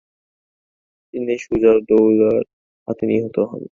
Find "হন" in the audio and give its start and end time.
3.49-3.63